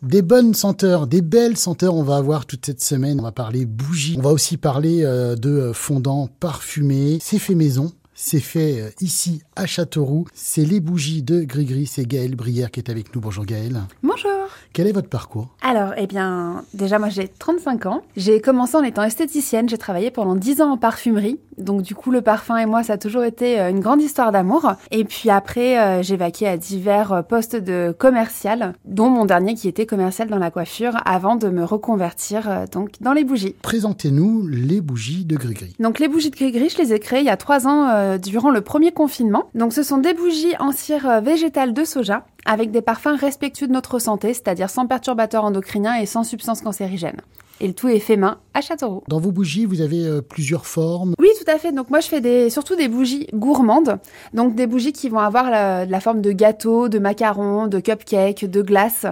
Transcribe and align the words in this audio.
Des 0.00 0.22
bonnes 0.22 0.54
senteurs, 0.54 1.08
des 1.08 1.22
belles 1.22 1.56
senteurs, 1.56 1.94
on 1.94 2.04
va 2.04 2.18
avoir 2.18 2.46
toute 2.46 2.64
cette 2.64 2.80
semaine. 2.80 3.18
On 3.18 3.24
va 3.24 3.32
parler 3.32 3.66
bougies. 3.66 4.14
On 4.16 4.22
va 4.22 4.30
aussi 4.30 4.56
parler 4.56 5.02
euh, 5.02 5.34
de 5.34 5.72
fondants 5.74 6.28
parfumés. 6.38 7.18
C'est 7.20 7.40
fait 7.40 7.56
maison. 7.56 7.90
C'est 8.20 8.40
fait 8.40 8.80
euh, 8.80 8.90
ici 9.00 9.42
à 9.54 9.66
Châteauroux. 9.66 10.26
C'est 10.34 10.64
les 10.64 10.80
bougies 10.80 11.22
de 11.22 11.42
Gris-Gris. 11.42 11.86
C'est 11.86 12.04
Gaëlle 12.04 12.34
Brière 12.34 12.72
qui 12.72 12.80
est 12.80 12.90
avec 12.90 13.14
nous. 13.14 13.20
Bonjour 13.20 13.46
Gaëlle. 13.46 13.82
Bonjour. 14.02 14.32
Quel 14.72 14.88
est 14.88 14.92
votre 14.92 15.08
parcours? 15.08 15.54
Alors, 15.62 15.92
eh 15.96 16.08
bien, 16.08 16.64
déjà, 16.74 16.98
moi 16.98 17.10
j'ai 17.10 17.28
35 17.28 17.86
ans. 17.86 18.02
J'ai 18.16 18.40
commencé 18.40 18.76
en 18.76 18.82
étant 18.82 19.04
esthéticienne. 19.04 19.68
J'ai 19.68 19.78
travaillé 19.78 20.10
pendant 20.10 20.34
10 20.34 20.62
ans 20.62 20.72
en 20.72 20.76
parfumerie. 20.76 21.38
Donc, 21.58 21.82
du 21.82 21.94
coup, 21.94 22.10
le 22.10 22.20
parfum 22.20 22.56
et 22.56 22.66
moi, 22.66 22.82
ça 22.82 22.94
a 22.94 22.98
toujours 22.98 23.22
été 23.22 23.60
euh, 23.60 23.70
une 23.70 23.80
grande 23.80 24.02
histoire 24.02 24.32
d'amour. 24.32 24.72
Et 24.90 25.04
puis 25.04 25.30
après, 25.30 25.78
euh, 25.78 26.02
j'ai 26.02 26.16
vaqué 26.16 26.48
à 26.48 26.56
divers 26.56 27.22
postes 27.28 27.56
de 27.56 27.94
commercial, 27.96 28.74
dont 28.84 29.10
mon 29.10 29.26
dernier 29.26 29.54
qui 29.54 29.68
était 29.68 29.86
commercial 29.86 30.28
dans 30.28 30.38
la 30.38 30.50
coiffure, 30.50 30.96
avant 31.04 31.36
de 31.36 31.48
me 31.48 31.64
reconvertir 31.64 32.66
donc 32.72 32.90
dans 33.00 33.12
les 33.12 33.24
bougies. 33.24 33.54
Présentez-nous 33.62 34.46
les 34.48 34.80
bougies 34.80 35.24
de 35.24 35.36
Gris-Gris. 35.36 35.74
Donc, 35.78 36.00
les 36.00 36.08
bougies 36.08 36.30
de 36.30 36.36
Gris-Gris, 36.36 36.70
je 36.70 36.82
les 36.82 36.92
ai 36.92 36.98
créées 36.98 37.20
il 37.20 37.26
y 37.26 37.30
a 37.30 37.36
3 37.36 37.66
ans 37.66 38.07
durant 38.16 38.50
le 38.50 38.62
premier 38.62 38.92
confinement. 38.92 39.50
Donc, 39.54 39.72
ce 39.72 39.82
sont 39.82 39.98
des 39.98 40.14
bougies 40.14 40.56
en 40.58 40.72
cire 40.72 41.20
végétale 41.20 41.74
de 41.74 41.84
soja 41.84 42.24
avec 42.46 42.70
des 42.70 42.80
parfums 42.80 43.18
respectueux 43.18 43.66
de 43.66 43.72
notre 43.72 43.98
santé, 43.98 44.32
c'est-à-dire 44.32 44.70
sans 44.70 44.86
perturbateurs 44.86 45.44
endocriniens 45.44 45.96
et 45.96 46.06
sans 46.06 46.24
substances 46.24 46.62
cancérigènes. 46.62 47.20
Et 47.60 47.66
le 47.66 47.74
tout 47.74 47.88
est 47.88 47.98
fait 47.98 48.16
main 48.16 48.38
à 48.54 48.60
Châteauroux. 48.60 49.02
Dans 49.08 49.18
vos 49.18 49.32
bougies, 49.32 49.64
vous 49.64 49.80
avez 49.80 50.04
euh, 50.04 50.22
plusieurs 50.22 50.66
formes 50.66 51.14
Oui, 51.18 51.27
à 51.48 51.58
fait. 51.58 51.72
Donc 51.72 51.90
moi, 51.90 52.00
je 52.00 52.08
fais 52.08 52.20
des, 52.20 52.50
surtout 52.50 52.76
des 52.76 52.88
bougies 52.88 53.28
gourmandes. 53.34 53.98
Donc 54.34 54.54
des 54.54 54.66
bougies 54.66 54.92
qui 54.92 55.08
vont 55.08 55.18
avoir 55.18 55.50
la, 55.50 55.84
la 55.84 56.00
forme 56.00 56.20
de 56.20 56.32
gâteau, 56.32 56.88
de 56.88 56.98
macaron, 56.98 57.66
de 57.66 57.80
cupcake, 57.80 58.44
de 58.44 58.62
glace. 58.62 59.06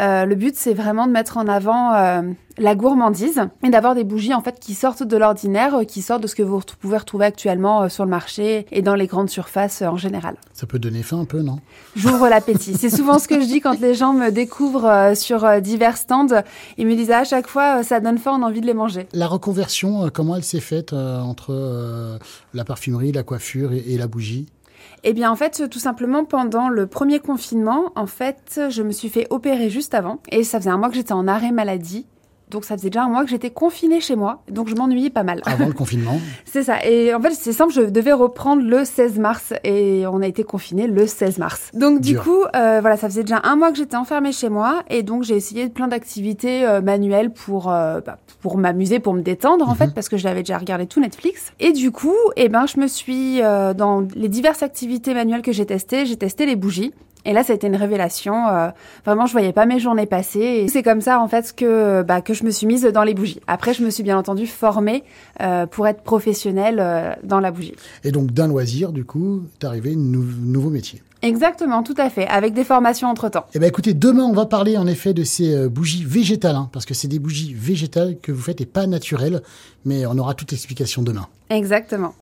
Euh, 0.00 0.24
le 0.24 0.34
but, 0.34 0.56
c'est 0.56 0.74
vraiment 0.74 1.06
de 1.06 1.12
mettre 1.12 1.36
en 1.36 1.46
avant 1.46 1.94
euh, 1.94 2.22
la 2.58 2.74
gourmandise 2.74 3.42
et 3.62 3.70
d'avoir 3.70 3.94
des 3.94 4.04
bougies 4.04 4.32
en 4.32 4.40
fait 4.40 4.58
qui 4.58 4.74
sortent 4.74 5.02
de 5.02 5.16
l'ordinaire, 5.16 5.74
euh, 5.74 5.84
qui 5.84 6.00
sortent 6.00 6.22
de 6.22 6.26
ce 6.26 6.34
que 6.34 6.42
vous 6.42 6.60
pouvez 6.80 6.96
retrouver 6.96 7.26
actuellement 7.26 7.88
sur 7.88 8.04
le 8.04 8.10
marché 8.10 8.66
et 8.72 8.80
dans 8.82 8.94
les 8.94 9.06
grandes 9.06 9.28
surfaces 9.28 9.82
en 9.82 9.96
général. 9.96 10.36
Ça 10.54 10.66
peut 10.66 10.78
donner 10.78 11.02
faim 11.02 11.20
un 11.20 11.24
peu, 11.24 11.42
non? 11.42 11.58
J'ouvre 11.94 12.28
l'appétit. 12.28 12.74
C'est 12.74 12.90
souvent 12.90 13.18
ce 13.18 13.28
que 13.28 13.40
je 13.40 13.46
dis 13.46 13.60
quand 13.60 13.78
les 13.80 13.94
gens 13.94 14.14
me 14.14 14.30
découvrent 14.30 15.12
sur 15.14 15.60
divers 15.60 15.96
stands. 15.96 16.42
Ils 16.78 16.86
me 16.86 16.94
disent 16.94 17.10
à 17.10 17.24
chaque 17.24 17.46
fois, 17.46 17.82
ça 17.82 18.00
donne 18.00 18.18
faim, 18.18 18.38
on 18.40 18.42
a 18.42 18.46
envie 18.46 18.60
de 18.60 18.66
les 18.66 18.74
manger. 18.74 19.06
La 19.12 19.26
reconversion, 19.26 20.08
comment 20.12 20.36
elle 20.36 20.44
s'est 20.44 20.60
faite 20.60 20.92
entre 20.92 21.52
la 22.54 22.64
parfumerie, 22.64 23.12
la 23.12 23.22
coiffure 23.22 23.72
et, 23.72 23.84
et 23.88 23.98
la 23.98 24.06
bougie 24.06 24.46
eh 25.04 25.12
bien, 25.12 25.30
en 25.30 25.36
fait, 25.36 25.68
tout 25.68 25.78
simplement, 25.78 26.24
pendant 26.24 26.68
le 26.68 26.86
premier 26.86 27.18
confinement, 27.18 27.92
en 27.96 28.06
fait, 28.06 28.60
je 28.70 28.82
me 28.82 28.92
suis 28.92 29.08
fait 29.08 29.26
opérer 29.30 29.68
juste 29.68 29.94
avant. 29.94 30.20
Et 30.30 30.44
ça 30.44 30.58
faisait 30.58 30.70
un 30.70 30.76
mois 30.76 30.88
que 30.88 30.94
j'étais 30.94 31.12
en 31.12 31.26
arrêt 31.26 31.50
maladie. 31.50 32.06
Donc 32.52 32.66
ça 32.66 32.76
faisait 32.76 32.90
déjà 32.90 33.04
un 33.04 33.08
mois 33.08 33.24
que 33.24 33.30
j'étais 33.30 33.50
confinée 33.50 34.00
chez 34.00 34.14
moi, 34.14 34.42
donc 34.50 34.68
je 34.68 34.74
m'ennuyais 34.74 35.08
pas 35.08 35.22
mal. 35.22 35.40
Avant 35.46 35.66
le 35.66 35.72
confinement 35.72 36.20
C'est 36.44 36.62
ça. 36.62 36.84
Et 36.84 37.14
en 37.14 37.20
fait, 37.20 37.32
c'est 37.32 37.52
simple, 37.52 37.72
je 37.72 37.80
devais 37.80 38.12
reprendre 38.12 38.62
le 38.62 38.84
16 38.84 39.18
mars 39.18 39.54
et 39.64 40.06
on 40.06 40.20
a 40.20 40.26
été 40.26 40.44
confinés 40.44 40.86
le 40.86 41.06
16 41.06 41.38
mars. 41.38 41.70
Donc 41.72 42.00
du 42.00 42.18
coup, 42.18 42.42
euh, 42.54 42.78
voilà, 42.82 42.98
ça 42.98 43.08
faisait 43.08 43.22
déjà 43.22 43.40
un 43.44 43.56
mois 43.56 43.72
que 43.72 43.78
j'étais 43.78 43.96
enfermée 43.96 44.32
chez 44.32 44.50
moi 44.50 44.82
et 44.90 45.02
donc 45.02 45.22
j'ai 45.22 45.34
essayé 45.34 45.70
plein 45.70 45.88
d'activités 45.88 46.66
euh, 46.66 46.82
manuelles 46.82 47.32
pour 47.32 47.72
euh, 47.72 48.00
bah, 48.04 48.18
pour 48.42 48.58
m'amuser, 48.58 48.98
pour 48.98 49.14
me 49.14 49.22
détendre 49.22 49.66
en 49.66 49.72
mhm. 49.72 49.78
fait, 49.78 49.94
parce 49.94 50.10
que 50.10 50.18
j'avais 50.18 50.42
déjà 50.42 50.58
regardé 50.58 50.86
tout 50.86 51.00
Netflix. 51.00 51.52
Et 51.58 51.72
du 51.72 51.90
coup, 51.90 52.16
eh 52.36 52.50
ben, 52.50 52.66
je 52.66 52.78
me 52.78 52.86
suis 52.86 53.40
dans 53.40 54.06
les 54.14 54.28
diverses 54.28 54.62
activités 54.62 55.14
manuelles 55.14 55.42
que 55.42 55.52
j'ai 55.52 55.64
testées, 55.64 56.04
j'ai 56.04 56.16
testé 56.16 56.44
les 56.44 56.56
bougies. 56.56 56.92
Et 57.24 57.32
là, 57.32 57.44
ça 57.44 57.52
a 57.52 57.56
été 57.56 57.66
une 57.66 57.76
révélation. 57.76 58.48
Euh, 58.48 58.68
vraiment, 59.04 59.26
je 59.26 59.32
voyais 59.32 59.52
pas 59.52 59.66
mes 59.66 59.78
journées 59.78 60.06
passer. 60.06 60.40
Et 60.40 60.68
c'est 60.68 60.82
comme 60.82 61.00
ça, 61.00 61.20
en 61.20 61.28
fait, 61.28 61.54
que 61.54 62.02
bah, 62.02 62.20
que 62.20 62.34
je 62.34 62.44
me 62.44 62.50
suis 62.50 62.66
mise 62.66 62.82
dans 62.84 63.04
les 63.04 63.14
bougies. 63.14 63.40
Après, 63.46 63.74
je 63.74 63.84
me 63.84 63.90
suis 63.90 64.02
bien 64.02 64.18
entendu 64.18 64.46
formée 64.46 65.04
euh, 65.40 65.66
pour 65.66 65.86
être 65.86 66.02
professionnelle 66.02 66.78
euh, 66.80 67.12
dans 67.22 67.40
la 67.40 67.50
bougie. 67.50 67.74
Et 68.04 68.10
donc, 68.10 68.32
d'un 68.32 68.48
loisir, 68.48 68.92
du 68.92 69.04
coup, 69.04 69.42
t'es 69.58 69.66
arrivé 69.66 69.92
un 69.92 69.96
nouveau 69.96 70.70
métier. 70.70 71.02
Exactement, 71.24 71.84
tout 71.84 71.94
à 71.98 72.10
fait, 72.10 72.26
avec 72.26 72.52
des 72.52 72.64
formations 72.64 73.06
entre-temps. 73.06 73.46
Eh 73.54 73.60
ben 73.60 73.68
écoutez, 73.68 73.94
demain 73.94 74.24
on 74.24 74.32
va 74.32 74.44
parler 74.44 74.76
en 74.76 74.88
effet 74.88 75.14
de 75.14 75.22
ces 75.22 75.68
bougies 75.68 76.04
végétales, 76.04 76.56
hein, 76.56 76.68
parce 76.72 76.84
que 76.84 76.94
c'est 76.94 77.06
des 77.06 77.20
bougies 77.20 77.54
végétales 77.54 78.16
que 78.20 78.32
vous 78.32 78.42
faites 78.42 78.60
et 78.60 78.66
pas 78.66 78.88
naturelles, 78.88 79.40
mais 79.84 80.04
on 80.04 80.18
aura 80.18 80.34
toute 80.34 80.50
l'explication 80.50 81.00
demain. 81.00 81.28
Exactement. 81.48 82.10